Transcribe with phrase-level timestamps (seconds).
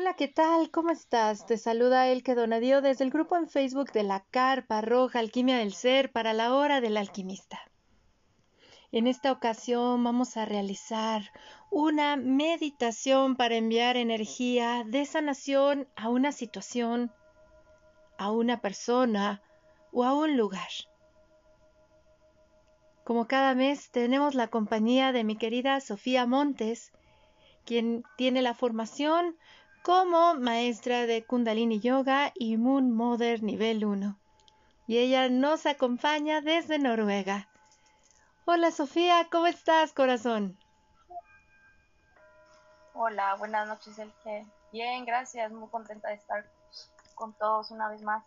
[0.00, 0.70] Hola, ¿qué tal?
[0.70, 1.44] ¿Cómo estás?
[1.44, 5.72] Te saluda Elke Donadío desde el grupo en Facebook de la Carpa Roja Alquimia del
[5.72, 7.58] Ser para la Hora del Alquimista.
[8.92, 11.22] En esta ocasión vamos a realizar
[11.72, 17.12] una meditación para enviar energía de sanación a una situación,
[18.18, 19.42] a una persona
[19.90, 20.70] o a un lugar.
[23.02, 26.92] Como cada mes tenemos la compañía de mi querida Sofía Montes,
[27.64, 29.36] quien tiene la formación
[29.82, 34.18] como maestra de Kundalini Yoga y Moon Mother nivel 1.
[34.86, 37.48] Y ella nos acompaña desde Noruega.
[38.44, 40.58] Hola Sofía, ¿cómo estás, corazón?
[42.94, 44.46] Hola, buenas noches, Elke.
[44.72, 46.50] Bien, gracias, muy contenta de estar
[47.14, 48.24] con todos una vez más.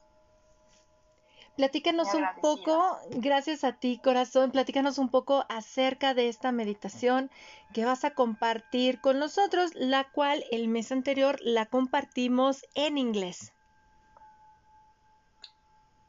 [1.58, 7.30] Platícanos un poco, gracias a ti, corazón, platícanos un poco acerca de esta meditación
[7.74, 13.52] que vas a compartir con nosotros, la cual el mes anterior la compartimos en inglés.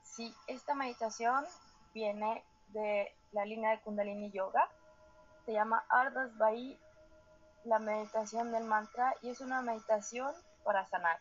[0.03, 1.45] Sí, esta meditación
[1.93, 4.69] viene de la línea de Kundalini Yoga.
[5.45, 6.79] Se llama Ardas Bai,
[7.65, 10.33] la meditación del mantra, y es una meditación
[10.65, 11.19] para sanar.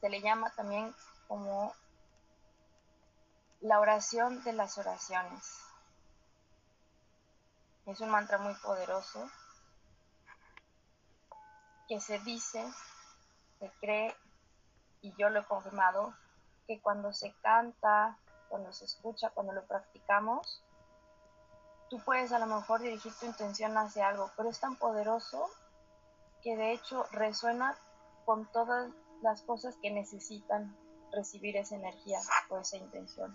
[0.00, 0.92] Se le llama también
[1.28, 1.72] como
[3.64, 5.58] la oración de las oraciones.
[7.86, 9.26] Es un mantra muy poderoso
[11.88, 12.62] que se dice,
[13.58, 14.14] se cree,
[15.00, 16.14] y yo lo he confirmado,
[16.66, 18.18] que cuando se canta,
[18.50, 20.62] cuando se escucha, cuando lo practicamos,
[21.88, 25.48] tú puedes a lo mejor dirigir tu intención hacia algo, pero es tan poderoso
[26.42, 27.78] que de hecho resuena
[28.26, 28.92] con todas
[29.22, 30.76] las cosas que necesitan
[31.12, 32.20] recibir esa energía
[32.50, 33.34] o esa intención.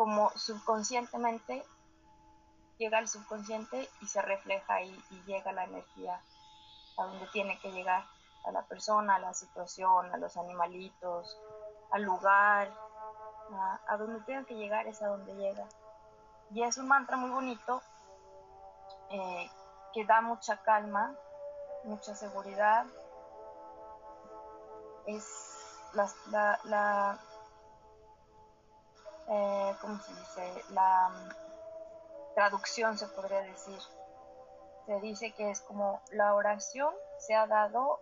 [0.00, 1.62] Como subconscientemente
[2.78, 6.22] llega al subconsciente y se refleja ahí y llega la energía
[6.96, 8.06] a donde tiene que llegar,
[8.46, 11.38] a la persona, a la situación, a los animalitos,
[11.90, 12.72] al lugar,
[13.86, 15.68] a, donde tenga que llegar es a donde llega.
[16.50, 17.82] Y es un mantra muy bonito
[19.10, 19.50] eh,
[19.92, 21.14] que da mucha calma,
[21.84, 22.86] mucha seguridad.
[25.04, 25.26] Es
[25.92, 27.18] la, la,
[29.30, 30.64] eh, ¿cómo se dice?
[30.70, 33.78] La mm, traducción se podría decir.
[34.86, 38.00] Se dice que es como la oración se ha dado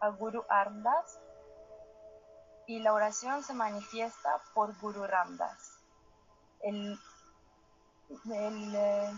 [0.00, 1.18] a Guru Arndas
[2.66, 5.78] y la oración se manifiesta por Guru Ramdas.
[6.60, 6.98] El,
[8.30, 9.10] eh,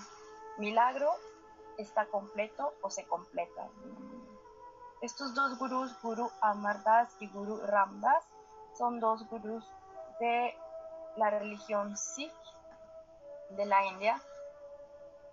[0.58, 1.10] milagro
[1.76, 3.68] está completo o se completa.
[5.00, 8.24] Estos dos gurús, Guru Amardas y Guru Ramdas,
[8.78, 9.68] son dos gurús
[10.20, 10.54] de
[11.16, 12.32] la religión Sikh
[13.50, 14.22] de la India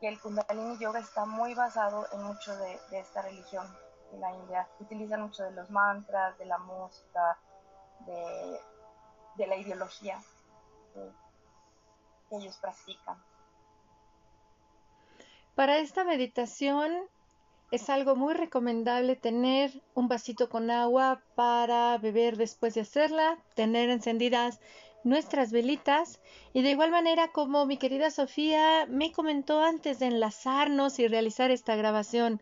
[0.01, 3.66] y el Kundalini Yoga está muy basado en mucho de, esta religión
[4.12, 4.67] de la India.
[4.79, 7.38] Utilizan mucho de los mantras, de la música,
[8.06, 8.59] de,
[9.45, 10.22] la ideología
[12.29, 13.17] que ellos practican.
[15.56, 16.94] Para esta meditación
[17.72, 23.90] es algo muy recomendable tener un vasito con agua para beber después de hacerla, tener
[23.90, 24.59] encendidas
[25.04, 26.20] nuestras velitas
[26.54, 31.52] y de igual manera como mi querida Sofía me comentó antes de enlazarnos y realizar
[31.52, 32.42] esta grabación,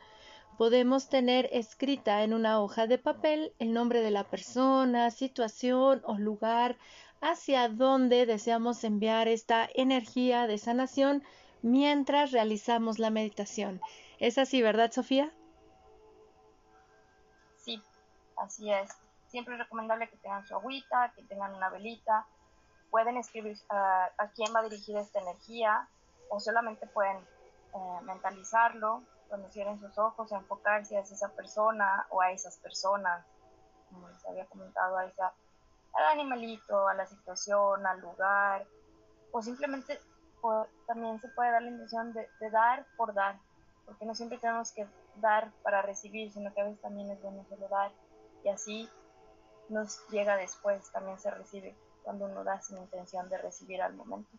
[0.57, 6.17] podemos tener escrita en una hoja de papel el nombre de la persona, situación o
[6.17, 6.77] lugar
[7.21, 11.23] hacia donde deseamos enviar esta energía de sanación
[11.61, 13.81] mientras realizamos la meditación.
[14.19, 15.31] ¿Es así, verdad, Sofía?
[17.57, 17.81] Sí,
[18.37, 18.89] así es.
[19.27, 22.25] Siempre es recomendable que tengan su agüita, que tengan una velita.
[22.89, 25.87] Pueden escribir a quién va a dirigir esta energía
[26.29, 32.31] o solamente pueden eh, mentalizarlo cuando cierren sus ojos, enfocarse hacia esa persona o a
[32.31, 33.25] esas personas,
[33.89, 35.33] como les había comentado, a esa,
[35.93, 38.65] al animalito, a la situación, al lugar,
[39.31, 39.99] o simplemente
[40.85, 43.37] también se puede dar la intención de, dar por dar,
[43.85, 47.43] porque no siempre tenemos que dar para recibir, sino que a veces también es bueno
[47.49, 47.91] solo dar,
[48.45, 48.89] y así
[49.67, 51.75] nos llega después, también se recibe
[52.07, 54.31] cuando uno da sin intención de recibir al momento.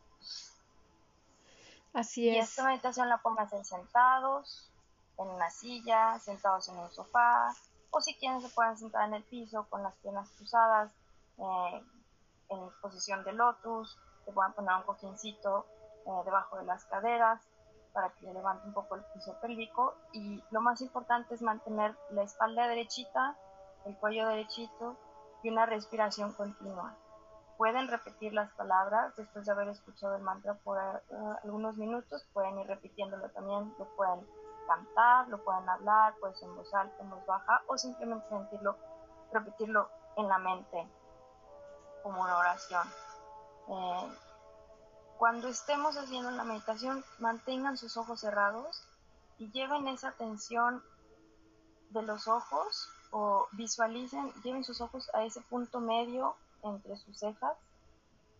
[1.92, 2.34] Así es.
[2.34, 4.70] Y esta meditación la pueden hacer sentados,
[5.18, 7.54] en una silla, sentados en un sofá,
[7.90, 10.90] o si quieren se pueden sentar en el piso con las piernas cruzadas,
[11.36, 11.82] eh,
[12.48, 15.66] en posición de lotus, se pueden poner un cojincito
[16.06, 17.38] eh, debajo de las caderas
[17.92, 22.22] para que levante un poco el piso pélvico y lo más importante es mantener la
[22.22, 23.36] espalda derechita,
[23.84, 24.96] el cuello derechito
[25.42, 26.96] y una respiración continua.
[27.58, 31.12] Pueden repetir las palabras después de haber escuchado el mantra por eh,
[31.42, 34.24] algunos minutos, pueden ir repitiéndolo también, lo pueden
[34.68, 38.76] cantar, lo pueden hablar, puede ser en voz alta, en voz baja, o simplemente sentirlo,
[39.32, 40.88] repetirlo en la mente
[42.04, 42.86] como una oración.
[43.68, 44.12] Eh,
[45.18, 48.88] cuando estemos haciendo la meditación, mantengan sus ojos cerrados
[49.36, 50.80] y lleven esa atención
[51.90, 57.56] de los ojos o visualicen, lleven sus ojos a ese punto medio entre sus cejas,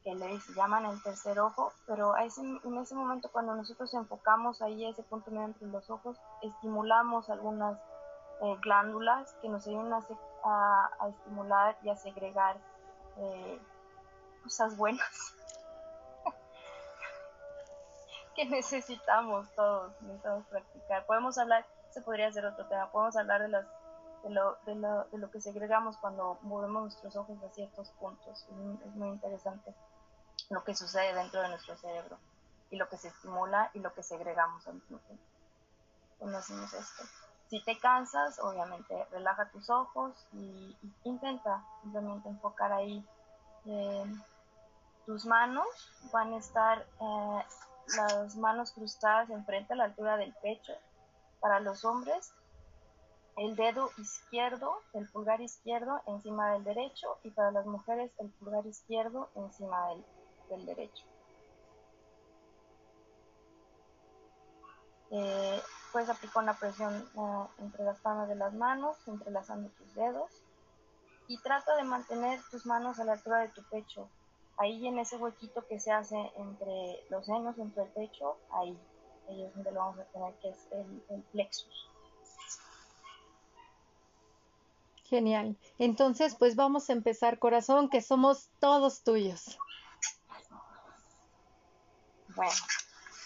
[0.05, 4.91] que le llaman el tercer ojo, pero en ese momento cuando nosotros enfocamos ahí a
[4.91, 7.79] ese punto medio entre los ojos, estimulamos algunas
[8.41, 9.93] eh, glándulas que nos ayudan
[10.44, 12.56] a, estimular y a segregar
[13.17, 13.61] eh,
[14.44, 15.35] cosas buenas
[18.37, 21.05] que necesitamos todos, necesitamos practicar.
[21.06, 23.67] Podemos hablar, se podría hacer otro tema, podemos hablar de las
[24.28, 28.46] de lo, de lo, de lo que segregamos cuando movemos nuestros ojos a ciertos puntos.
[28.84, 29.75] Es muy interesante
[30.50, 32.19] lo que sucede dentro de nuestro cerebro
[32.70, 35.25] y lo que se estimula y lo que segregamos al mismo tiempo.
[36.36, 37.04] Hacemos esto.
[37.48, 43.06] Si te cansas, obviamente relaja tus ojos y, intenta simplemente enfocar ahí.
[43.64, 44.04] Eh,
[45.06, 45.66] tus manos
[46.12, 47.44] van a estar eh,
[47.96, 50.75] las manos cruzadas enfrente a la altura del pecho
[51.40, 52.34] para los hombres,
[53.38, 58.67] el dedo izquierdo, el pulgar izquierdo encima del derecho y para las mujeres el pulgar
[58.67, 59.88] izquierdo encima
[60.49, 61.05] del, derecho.
[65.11, 65.61] Eh,
[65.93, 70.31] puedes aplicar una presión eh, entre las palmas de las manos, entrelazando tus dedos
[71.26, 74.08] y trata de mantener tus manos a la altura de tu pecho
[74.58, 78.76] ahí en ese huequito que se hace entre los senos, entre el pecho, ahí,
[79.29, 81.88] ahí es donde lo vamos a tener, que es el, plexus.
[85.08, 85.56] Genial.
[85.78, 89.58] Entonces, pues vamos a empezar, corazón, que somos todos tuyos.
[92.37, 92.52] Bueno,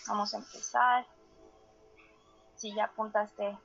[0.06, 1.06] vamos a empezar.
[2.54, 3.58] Si ya apuntaste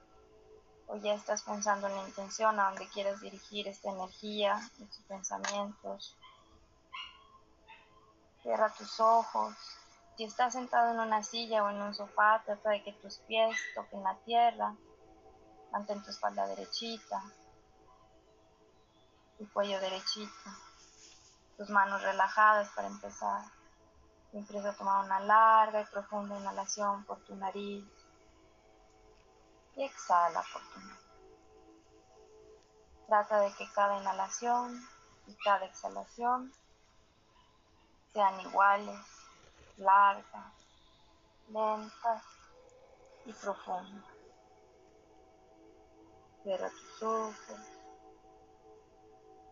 [0.87, 6.17] o ya estás pensando en la intención a donde quieres dirigir esta energía, estos pensamientos,
[8.47, 9.53] Cierra tus ojos.
[10.15, 13.57] Si estás sentado en una silla o en un sofá, trata de que tus pies
[13.75, 14.73] toquen la tierra.
[15.73, 17.21] Mantén tu espalda derechita,
[19.37, 20.49] tu cuello derechito,
[21.57, 23.43] tus manos relajadas para empezar.
[24.33, 27.85] Empieza a tomar una larga y profunda inhalación por tu nariz
[29.75, 31.07] y exhala por tu nariz.
[33.07, 34.85] Trata de que cada inhalación
[35.27, 36.53] y cada exhalación
[38.13, 38.99] sean iguales,
[39.77, 40.53] largas,
[41.49, 42.23] lentas
[43.25, 44.05] y profundas.
[46.43, 47.76] Cierra tus ojos,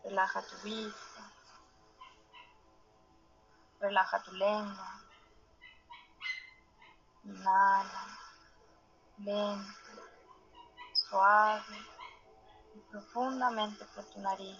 [0.06, 1.22] relaja tu vista,
[3.80, 5.02] relaja tu lengua,
[7.24, 8.18] inhala,
[9.18, 9.92] lento,
[11.08, 11.78] suave.
[12.74, 14.58] Y profundamente por tu nariz.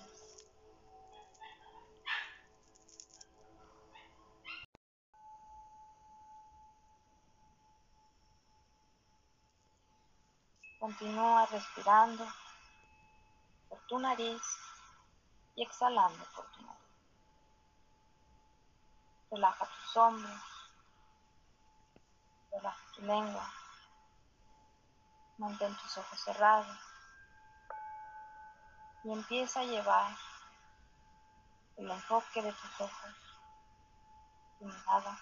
[10.78, 12.26] Continúa respirando
[13.68, 14.65] por tu nariz
[15.56, 16.80] y exhalando por tu nariz.
[19.30, 20.42] Relaja tus hombros,
[22.52, 23.52] relaja tu lengua,
[25.38, 26.78] mantén tus ojos cerrados.
[29.04, 30.16] Y empieza a llevar
[31.76, 33.14] el enfoque de tus ojos,
[34.58, 35.18] tu mirada,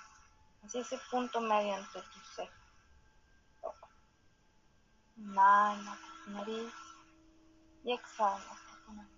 [0.65, 2.65] hacia ese punto medio entre tus cejas.
[5.17, 6.75] Inhala por tu nariz
[7.85, 9.15] y exhala por tu nariz.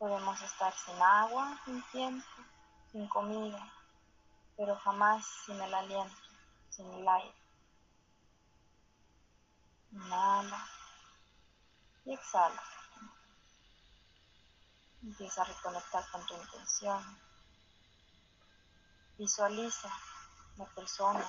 [0.00, 2.26] Podemos estar sin agua sin tiempo,
[2.90, 3.70] sin comida,
[4.56, 6.16] pero jamás sin el aliento,
[6.70, 7.34] sin el aire.
[9.92, 10.66] Inhala
[12.06, 12.62] y exhala.
[15.02, 17.20] Empieza a reconectar con tu intención.
[19.18, 19.90] Visualiza
[20.56, 21.28] la persona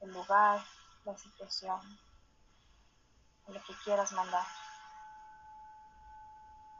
[0.00, 0.64] el lugar,
[1.04, 2.00] la situación,
[3.46, 4.46] lo que quieras mandar.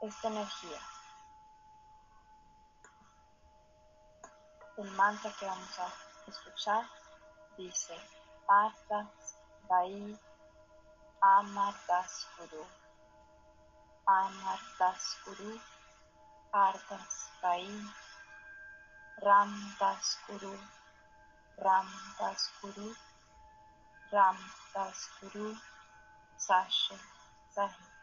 [0.01, 0.79] Esta energía.
[4.77, 5.93] El mantra que vamos a
[6.29, 6.89] escuchar
[7.57, 7.95] dice
[8.47, 9.35] Artas
[9.67, 10.17] Vai
[11.21, 12.65] Amartas Guru.
[14.05, 15.59] Amartas Guru.
[16.53, 17.67] Artas Vai
[19.21, 20.57] Ramdas Guru.
[21.57, 22.95] Ramdas Guru.
[24.11, 24.37] Ram
[24.73, 25.55] Das Guru
[26.35, 26.97] Sasha
[27.53, 27.98] Sahi.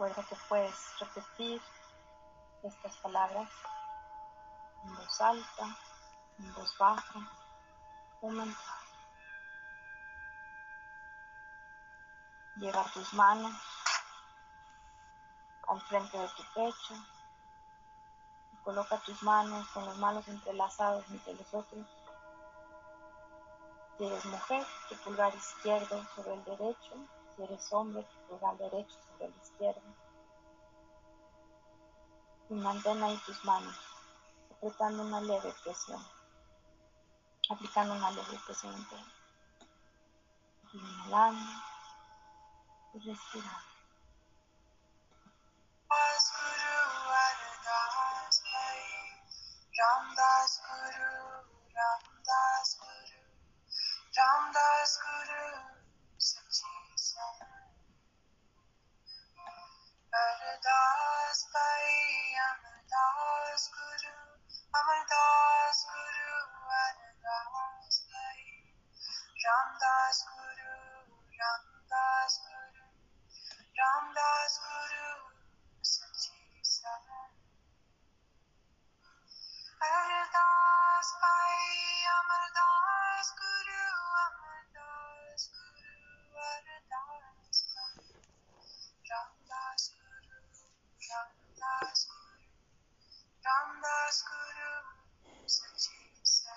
[0.00, 1.60] Recuerda que puedes repetir
[2.62, 3.50] estas palabras
[4.82, 5.76] en voz alta,
[6.38, 7.20] en voz baja
[8.22, 8.30] o.
[12.56, 13.52] Lleva tus manos
[15.68, 16.94] al frente de tu pecho
[18.52, 21.86] y coloca tus manos con las manos entrelazadas entre los otros.
[23.98, 27.19] Si eres mujer, tu pulgar izquierdo sobre el derecho.
[27.36, 29.82] Si eres hombre, pulgar derecho sobre el izquierdo.
[32.48, 33.76] Y mantén ahí tus manos,
[34.50, 36.04] apretando una leve presión,
[37.48, 39.04] aplicando una leve presión todo.
[40.72, 41.62] Inhalando
[42.94, 43.70] y respirando.
[49.80, 51.14] Ramdas Guru,
[51.74, 53.22] Ramdas Guru,
[54.14, 55.39] Ramdas Guru,
[60.62, 60.99] Ardas
[94.10, 96.50] Ramdas Guru, Sachi Sai.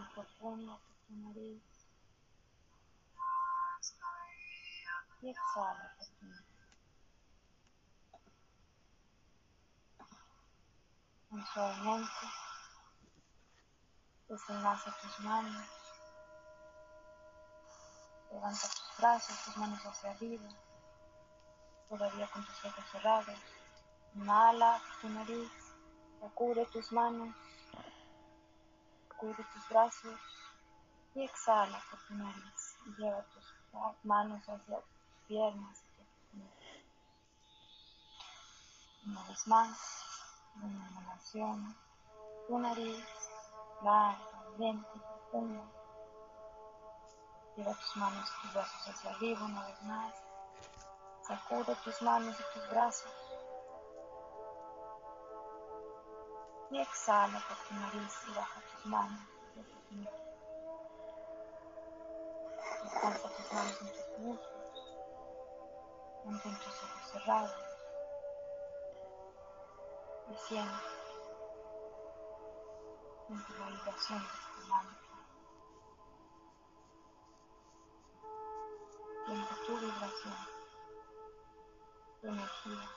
[0.00, 1.62] Profunda por tu nariz.
[5.20, 6.52] Y exhala por tu nariz.
[11.52, 12.26] Suavemente
[14.28, 15.66] desenlaza tus manos.
[18.30, 20.48] Levanta tus brazos, tus manos hacia arriba.
[21.88, 23.38] Todavía con tus ojos cerrados.
[24.14, 25.50] Inhala tu nariz.
[26.20, 27.34] Sacude tus manos
[29.22, 30.18] cubre tus brazos
[31.14, 32.76] y exhala por tu nariz.
[32.98, 34.84] Lleva tus manos hacia tus
[35.28, 35.84] piernas.
[39.06, 39.78] Una vez más,
[40.56, 41.76] una inhalación,
[42.48, 43.06] tu nariz
[43.82, 45.62] larga, lenta y profunda.
[47.56, 50.14] Lleva tus manos y tus brazos hacia arriba una vez más.
[51.28, 53.21] Sacude tus manos y tus brazos.
[56.72, 59.20] Y exhala por tu nariz y baja tus manos.
[62.82, 64.76] Descansa tus manos en tus muslos,
[66.24, 67.52] mantén tus ojos cerrados
[70.30, 70.84] y siente,
[73.26, 74.98] siente la vibración de tu mantra.
[79.26, 80.40] Siente tu vibración,
[82.20, 82.88] tu energía,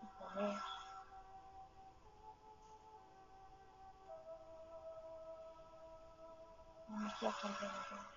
[0.00, 0.75] tu poder.
[6.96, 8.16] Energía tu alrededor.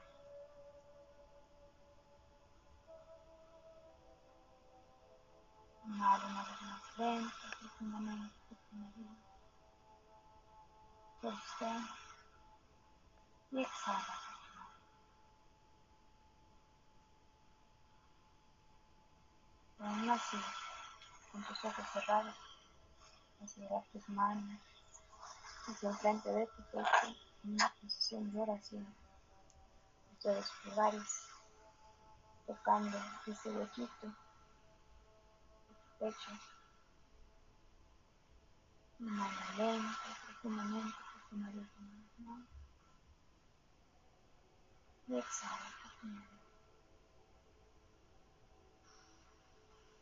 [5.85, 8.35] Inhala una vez más lenta, profundamente
[8.71, 9.17] nariz.
[11.21, 11.87] Sostén
[13.51, 14.19] y exhala.
[19.79, 20.37] Aún así,
[21.31, 22.35] con tus ojos cerrados,
[23.37, 24.59] considerar tus manos
[25.67, 28.95] hacia el frente de tu pecho en una posición de oración.
[30.13, 31.27] Ustedes lugares
[32.45, 32.97] tocando
[33.27, 34.13] ese huequito de
[35.67, 36.31] tu pecho.
[38.99, 40.97] Inhala lenta, profundamente
[41.29, 41.67] tu nariz
[45.07, 46.43] y exhala profundamente.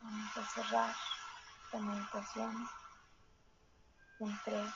[0.01, 0.95] Vamos a cerrar
[1.65, 2.69] esta meditación
[4.19, 4.73] con tres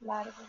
[0.00, 0.48] largos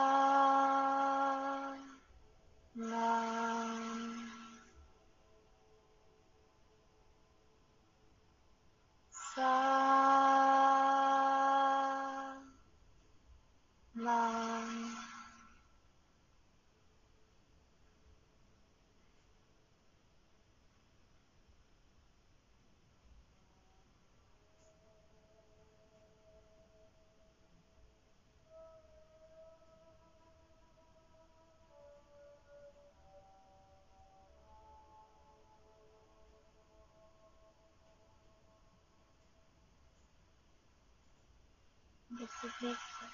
[42.25, 43.05] estés listo,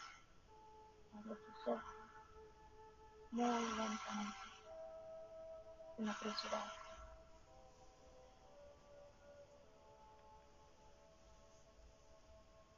[1.13, 1.95] abre tus ojos
[3.31, 4.37] muy lentamente,
[5.95, 6.73] sin apresurar.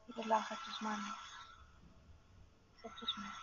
[0.08, 1.18] Y relaja tus manos,
[3.00, 3.38] tus manos.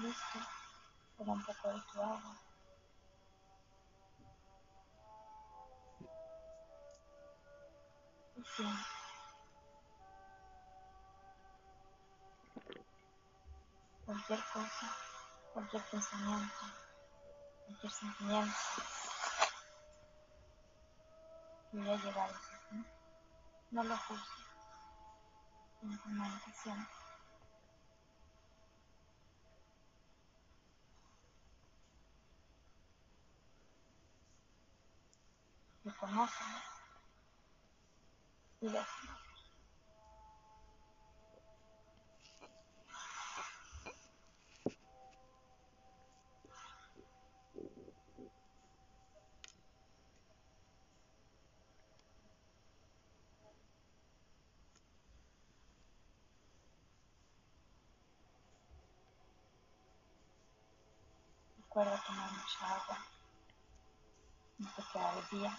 [0.00, 0.59] Listo,
[1.28, 2.40] un poco de tu agua.
[14.06, 14.96] Cualquier cosa,
[15.52, 16.66] cualquier pensamiento,
[17.66, 18.56] cualquier sentimiento
[21.72, 22.84] haya llegado a ti,
[23.70, 24.46] no lo juzgues,
[25.80, 26.99] meditación.
[35.90, 36.44] Reconoce
[38.60, 39.18] y déjalo.
[61.58, 63.06] Recuerda tomar mucha agua.
[64.58, 65.58] No te queda el día.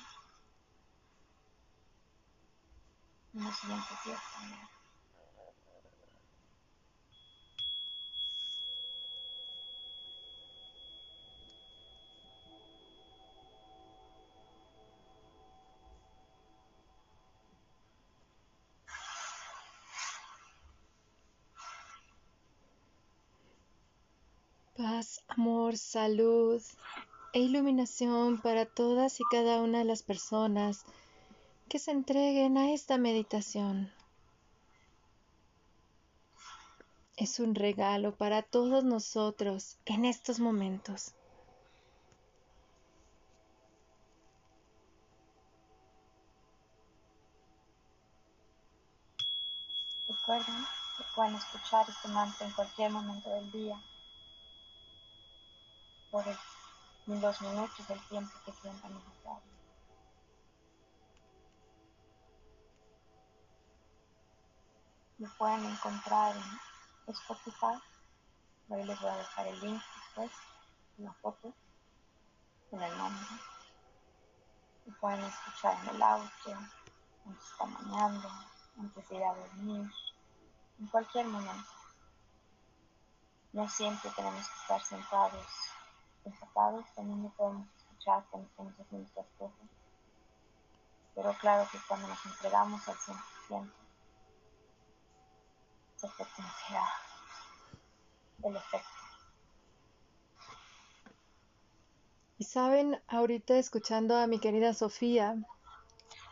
[24.76, 26.62] Paz, amor, salud
[27.34, 30.84] e iluminación para todas y cada una de las personas
[31.72, 33.94] que se entreguen a esta meditación.
[37.16, 41.14] Es un regalo para todos nosotros en estos momentos.
[50.10, 50.56] Recuerden
[50.98, 53.82] que pueden escuchar este mantra en cualquier momento del día
[56.10, 59.51] por los minutos del tiempo que sientan necesario.
[65.22, 67.80] Lo pueden encontrar en Spotify.
[68.72, 70.32] Ahí les voy a dejar el link después,
[70.98, 71.54] la foto,
[72.72, 73.28] con el nombre.
[74.88, 76.52] Lo pueden escuchar en el auto,
[77.28, 78.32] antes de estar bañando,
[78.80, 79.92] antes de ir a dormir,
[80.80, 81.70] en cualquier momento.
[83.54, 85.46] No siempre tenemos que estar sentados
[86.26, 89.70] enfocados, también lo podemos escuchar cuando estamos haciendo cosas.
[91.14, 92.98] Pero claro que cuando nos entregamos al
[93.50, 93.81] 100%,
[98.44, 98.88] el efecto.
[102.38, 105.36] Y saben, ahorita escuchando a mi querida Sofía,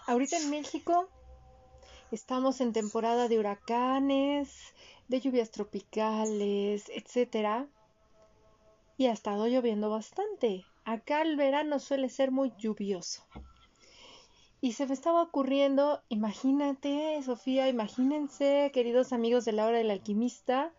[0.08, 1.08] ahorita en México
[2.12, 4.74] estamos en temporada de huracanes,
[5.08, 7.68] de lluvias tropicales, etcétera
[9.00, 10.66] y ha estado lloviendo bastante.
[10.84, 13.24] Acá el verano suele ser muy lluvioso.
[14.62, 20.74] Y se me estaba ocurriendo, imagínate, Sofía, imagínense, queridos amigos de la hora del alquimista,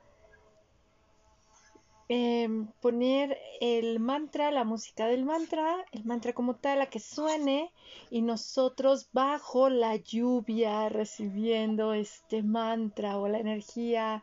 [2.09, 7.73] em, poner el mantra, la música del mantra, el mantra como tal, a que suene,
[8.11, 14.23] y nosotros bajo la lluvia recibiendo este mantra o la energía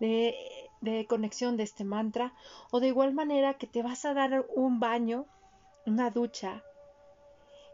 [0.00, 0.34] de
[0.84, 2.34] de conexión de este mantra
[2.70, 5.24] o de igual manera que te vas a dar un baño,
[5.86, 6.62] una ducha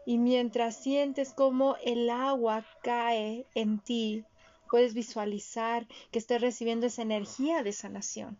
[0.05, 4.25] y mientras sientes como el agua cae en ti,
[4.69, 8.39] puedes visualizar que estés recibiendo esa energía de sanación,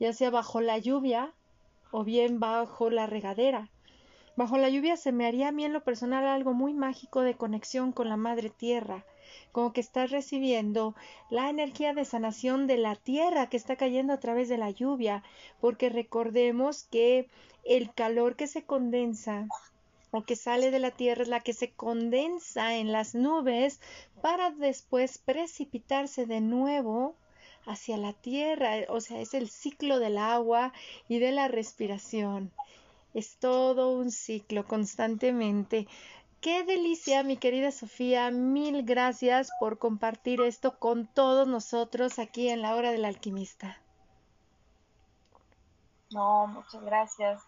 [0.00, 1.32] ya sea bajo la lluvia
[1.92, 3.70] o bien bajo la regadera.
[4.34, 7.34] Bajo la lluvia se me haría a mí en lo personal algo muy mágico de
[7.34, 9.04] conexión con la madre tierra,
[9.52, 10.94] como que estás recibiendo
[11.30, 15.22] la energía de sanación de la tierra que está cayendo a través de la lluvia,
[15.60, 17.28] porque recordemos que
[17.64, 19.46] el calor que se condensa
[20.12, 23.80] o que sale de la tierra es la que se condensa en las nubes
[24.20, 27.16] para después precipitarse de nuevo
[27.66, 30.72] hacia la tierra, o sea, es el ciclo del agua
[31.08, 32.52] y de la respiración.
[33.14, 35.86] Es todo un ciclo constantemente.
[36.40, 38.30] Qué delicia, mi querida Sofía.
[38.30, 43.80] Mil gracias por compartir esto con todos nosotros aquí en la hora del alquimista.
[46.10, 47.42] No, muchas gracias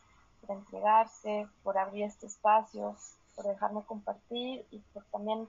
[0.47, 2.97] por entregarse, por abrir este espacio,
[3.35, 5.49] por dejarme compartir y por también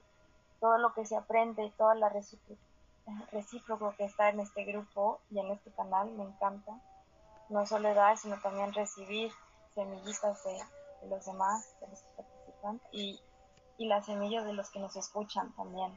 [0.60, 2.10] todo lo que se aprende y toda la
[3.30, 6.10] recíproco que está en este grupo y en este canal.
[6.12, 6.80] Me encanta.
[7.48, 9.30] No solo dar, sino también recibir
[9.74, 10.58] semillitas de,
[11.02, 12.88] de los demás, de los participantes.
[12.92, 13.20] Y
[13.78, 15.92] y las semillas de los que nos escuchan también.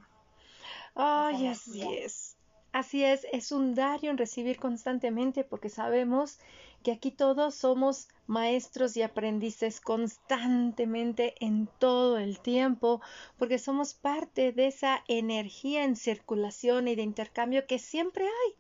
[0.96, 2.36] Ay, así es.
[2.72, 6.40] Así es, es un dar y un recibir constantemente porque sabemos
[6.84, 13.02] que aquí todos somos maestros y aprendices constantemente en todo el tiempo
[13.38, 18.54] porque somos parte de esa energía en circulación y de intercambio que siempre hay.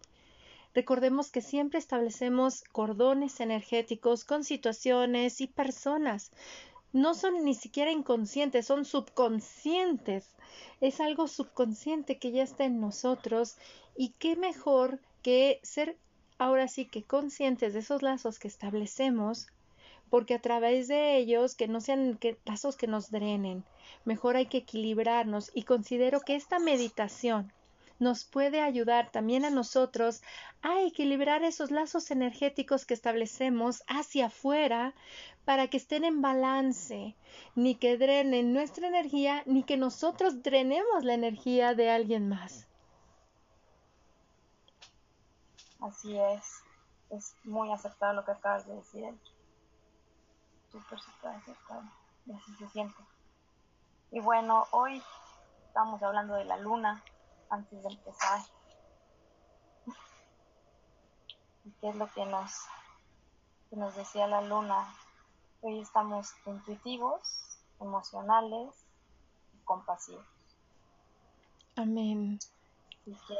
[0.74, 6.32] Recordemos que siempre establecemos cordones energéticos con situaciones y personas
[6.92, 10.36] no son ni siquiera inconscientes, son subconscientes.
[10.82, 13.58] Es algo subconsciente que ya está en nosotros
[13.96, 15.98] y qué mejor que ser
[16.40, 19.48] ahora sí que conscientes de esos lazos que establecemos,
[20.10, 23.64] porque a través de ellos que no sean lazos que nos drenen,
[24.06, 27.52] mejor hay que equilibrarnos y considero que esta meditación
[28.00, 30.22] nos puede ayudar también a nosotros
[30.62, 34.94] a equilibrar esos lazos energéticos que establecemos hacia afuera
[35.44, 37.16] para que estén en balance,
[37.56, 42.69] ni que drenen nuestra energía, ni que nosotros drenemos la energía de alguien más.
[45.82, 46.62] Así es,
[47.10, 49.18] es muy acertado lo que acabas de decir.
[50.72, 51.84] Súper, súper acertado,
[52.26, 53.02] y así se siente.
[54.12, 55.02] Y bueno, hoy
[55.68, 57.02] estamos hablando de la luna
[57.50, 58.42] antes de empezar.
[61.66, 62.52] ¿Y qué es lo que nos,
[63.70, 64.94] que nos decía la luna?
[65.62, 68.86] Hoy estamos intuitivos, emocionales
[69.54, 70.28] y compasivos.
[71.78, 72.38] Amén.
[73.06, 73.38] Y que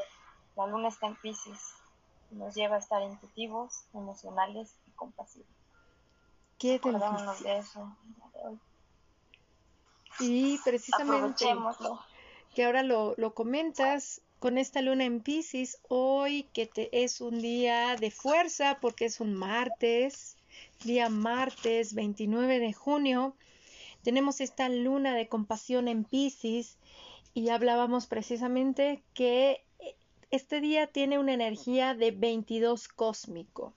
[0.56, 1.79] la luna está en Pisces
[2.32, 5.48] nos lleva a estar intuitivos, emocionales y compasivos.
[6.58, 7.96] Qué de eso.
[10.18, 11.46] Y precisamente
[12.54, 17.40] que ahora lo, lo comentas con esta luna en Pisces, hoy que te, es un
[17.40, 20.36] día de fuerza porque es un martes,
[20.82, 23.34] día martes 29 de junio,
[24.02, 26.78] tenemos esta luna de compasión en Pisces
[27.34, 29.62] y hablábamos precisamente que
[30.30, 33.74] este día tiene una energía de 22 cósmico,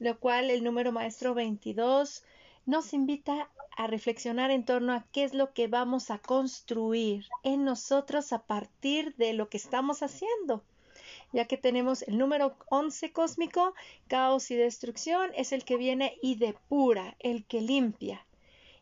[0.00, 2.24] lo cual el número maestro 22
[2.66, 7.64] nos invita a reflexionar en torno a qué es lo que vamos a construir en
[7.64, 10.64] nosotros a partir de lo que estamos haciendo.
[11.32, 13.74] Ya que tenemos el número 11 cósmico,
[14.08, 18.26] caos y destrucción, es el que viene y depura, el que limpia.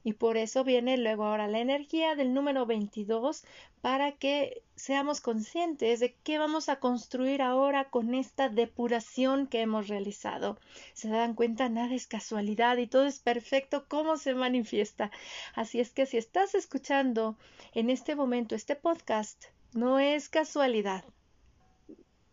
[0.05, 3.45] Y por eso viene luego ahora la energía del número 22
[3.81, 9.89] para que seamos conscientes de qué vamos a construir ahora con esta depuración que hemos
[9.89, 10.59] realizado.
[10.93, 15.11] Se dan cuenta, nada es casualidad y todo es perfecto cómo se manifiesta.
[15.55, 17.37] Así es que si estás escuchando
[17.75, 21.05] en este momento este podcast, no es casualidad.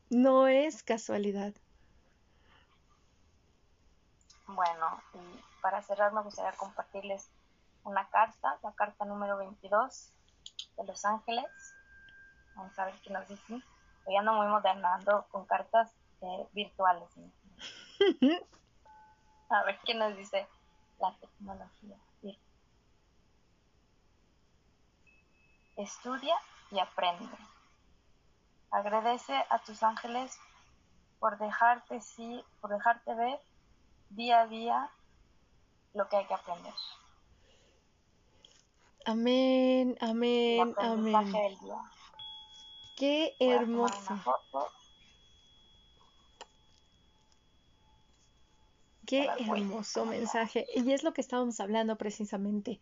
[0.09, 1.53] No es casualidad.
[4.47, 7.29] Bueno, y para cerrar me gustaría compartirles
[7.83, 10.11] una carta, la carta número 22
[10.77, 11.45] de Los Ángeles.
[12.55, 13.61] Vamos a ver qué nos dice.
[14.05, 17.09] Hoy ando muy modernando con cartas eh, virtuales.
[19.49, 20.47] a ver qué nos dice
[20.99, 21.97] la tecnología.
[25.77, 26.35] Estudia
[26.71, 27.37] y aprende.
[28.69, 30.37] Agradece a tus ángeles
[31.19, 33.39] por dejarte sí, por dejarte ver
[34.09, 34.89] día a día
[35.93, 36.73] lo que hay que aprender.
[39.05, 41.33] Amén, amén, amén.
[42.95, 44.19] Qué hermoso.
[49.05, 50.67] Qué hermoso mensaje.
[50.75, 52.79] Y es lo que estábamos hablando precisamente,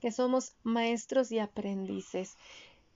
[0.00, 2.36] que somos maestros y aprendices.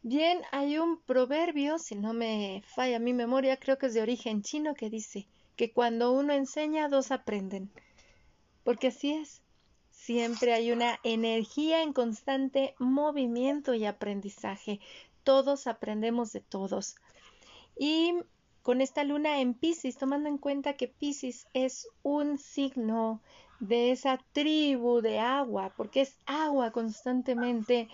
[0.02, 4.42] Bien, hay un proverbio, si no me falla mi memoria, creo que es de origen
[4.42, 5.26] chino, que dice
[5.56, 7.68] que cuando uno enseña, dos aprenden.
[8.62, 9.42] Porque así es.
[9.98, 14.80] Siempre hay una energía en constante movimiento y aprendizaje.
[15.22, 16.94] Todos aprendemos de todos.
[17.76, 18.14] Y
[18.62, 23.20] con esta luna en Pisces, tomando en cuenta que Pisces es un signo
[23.60, 27.88] de esa tribu de agua, porque es agua constantemente,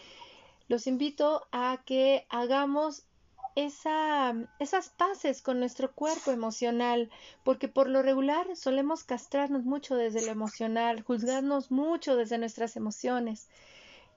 [0.69, 3.07] los invito a que hagamos
[3.55, 7.11] esa, esas paces con nuestro cuerpo emocional,
[7.45, 13.49] porque por lo regular solemos castrarnos mucho desde lo emocional, juzgarnos mucho desde nuestras emociones.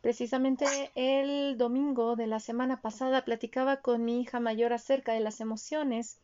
[0.01, 5.41] Precisamente el domingo de la semana pasada platicaba con mi hija mayor acerca de las
[5.41, 6.19] emociones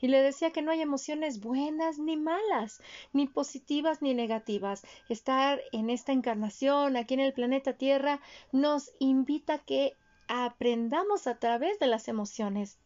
[0.00, 2.80] y le decía que no hay emociones buenas ni malas,
[3.12, 4.82] ni positivas ni negativas.
[5.08, 8.20] Estar en esta encarnación aquí en el planeta Tierra
[8.52, 9.96] nos invita a que
[10.28, 12.78] aprendamos a través de las emociones,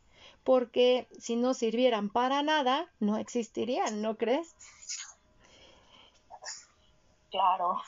[0.45, 4.55] porque si no sirvieran para nada, no existirían, ¿no crees?
[7.31, 7.81] Claro,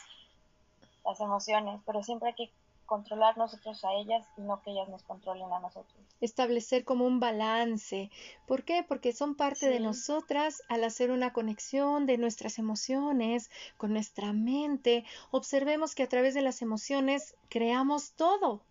[1.04, 2.52] las emociones, pero siempre hay que
[2.86, 5.94] controlar nosotros a ellas y no que ellas nos controlen a nosotros.
[6.20, 8.10] Establecer como un balance.
[8.46, 8.84] ¿Por qué?
[8.86, 15.04] Porque son parte de nosotras al hacer una conexión de nuestras emociones con nuestra mente.
[15.30, 18.62] Observemos que a través de las emociones creamos todo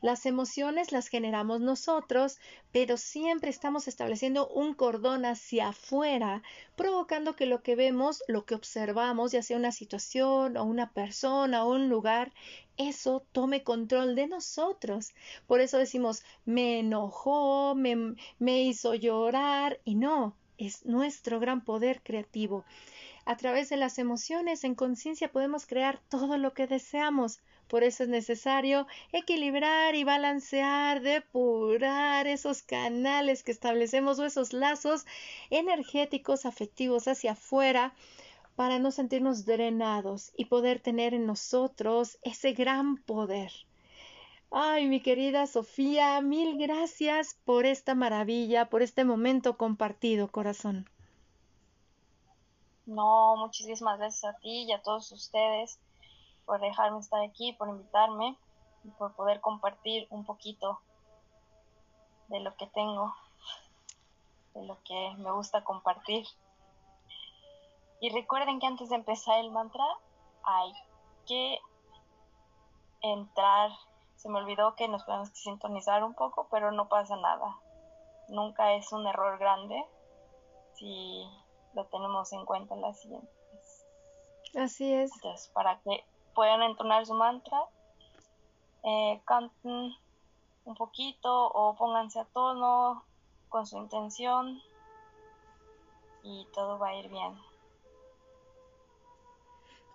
[0.00, 2.38] Las emociones las generamos nosotros,
[2.72, 6.42] pero siempre estamos estableciendo un cordón hacia afuera,
[6.76, 11.64] provocando que lo que vemos, lo que observamos, ya sea una situación o una persona
[11.64, 12.32] o un lugar,
[12.76, 15.12] eso tome control de nosotros.
[15.46, 22.02] Por eso decimos, me enojó, me, me hizo llorar, y no, es nuestro gran poder
[22.02, 22.64] creativo.
[23.24, 27.40] A través de las emociones en conciencia podemos crear todo lo que deseamos.
[27.68, 35.06] Por eso es necesario equilibrar y balancear, depurar esos canales que establecemos o esos lazos
[35.50, 37.94] energéticos, afectivos hacia afuera
[38.56, 43.52] para no sentirnos drenados y poder tener en nosotros ese gran poder.
[44.50, 50.88] Ay, mi querida Sofía, mil gracias por esta maravilla, por este momento compartido, corazón.
[52.86, 55.78] No, muchísimas gracias a ti y a todos ustedes
[56.48, 58.34] por dejarme estar aquí, por invitarme
[58.82, 60.80] y por poder compartir un poquito
[62.28, 63.14] de lo que tengo,
[64.54, 66.26] de lo que me gusta compartir.
[68.00, 69.84] Y recuerden que antes de empezar el mantra
[70.42, 70.72] hay
[71.26, 71.58] que
[73.02, 73.70] entrar.
[74.16, 77.60] Se me olvidó que nos podemos sintonizar un poco, pero no pasa nada.
[78.28, 79.84] Nunca es un error grande
[80.76, 81.28] si
[81.74, 83.84] lo tenemos en cuenta en las siguientes.
[84.56, 85.12] Así es.
[85.14, 86.04] Entonces, para que
[86.38, 87.58] puedan entonar su mantra,
[88.84, 89.92] eh, canten
[90.66, 93.02] un poquito o pónganse a tono
[93.48, 94.62] con su intención
[96.22, 97.36] y todo va a ir bien.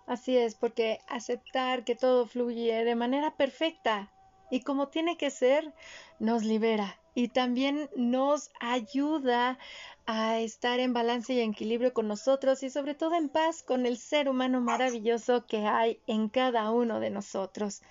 [0.06, 4.12] Así es, porque aceptar que todo fluye de manera perfecta
[4.50, 5.72] y como tiene que ser,
[6.18, 9.58] nos libera y también nos ayuda
[10.06, 13.86] a estar en balance y en equilibrio con nosotros y sobre todo en paz con
[13.86, 17.82] el ser humano maravilloso que hay en cada uno de nosotros.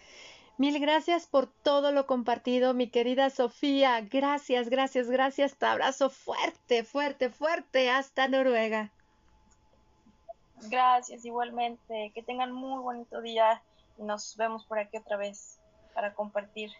[0.57, 4.01] Mil gracias por todo lo compartido, mi querida Sofía.
[4.01, 5.55] Gracias, gracias, gracias.
[5.55, 8.91] Te abrazo fuerte, fuerte, fuerte hasta Noruega.
[10.69, 12.11] Gracias, igualmente.
[12.13, 13.63] Que tengan muy bonito día
[13.97, 15.59] y nos vemos por aquí otra vez
[15.95, 16.71] para compartir.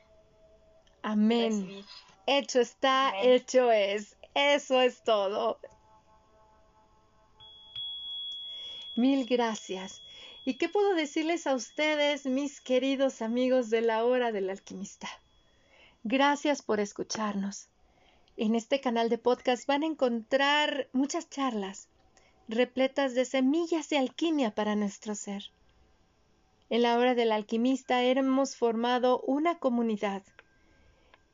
[1.02, 1.84] Amén.
[2.28, 4.16] Hecho está, hecho es.
[4.36, 5.60] Eso es todo.
[8.96, 10.02] Mil gracias.
[10.46, 15.08] ¿Y qué puedo decirles a ustedes, mis queridos amigos de la hora del alquimista?
[16.04, 17.70] Gracias por escucharnos.
[18.36, 21.88] En este canal de podcast van a encontrar muchas charlas
[22.48, 25.44] repletas de semillas de alquimia para nuestro ser.
[26.70, 30.24] En la hora del alquimista hemos formado una comunidad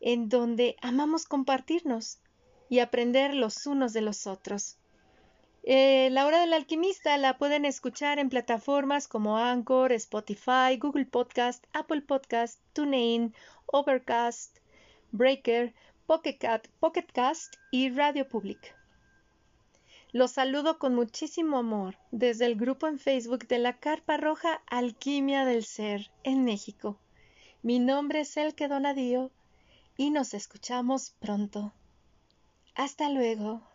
[0.02, 2.20] en donde amamos compartirnos
[2.70, 4.78] y aprender los unos de los otros.
[5.64, 11.66] Eh, la hora del alquimista la pueden escuchar en plataformas como Anchor, Spotify, Google Podcast,
[11.74, 13.34] Apple Podcast, TuneIn,
[13.66, 14.58] Overcast,
[15.12, 15.74] Breaker,
[16.06, 18.76] Pocket Cast y Radio Public.
[20.12, 25.46] Los saludo con muchísimo amor desde el grupo en Facebook de la Carpa Roja Alquimia
[25.46, 26.98] del Ser en México.
[27.62, 29.30] Mi nombre es Elke Donadío
[29.98, 31.74] y nos escuchamos pronto.
[32.74, 33.69] Hasta luego.